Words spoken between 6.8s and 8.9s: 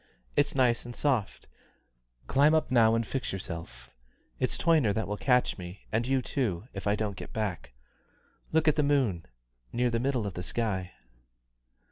I don't get back. Look at the